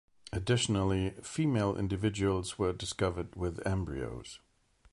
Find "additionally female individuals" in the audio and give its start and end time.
0.33-2.57